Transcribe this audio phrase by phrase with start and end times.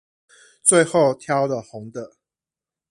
[0.63, 2.15] 最後挑了紅的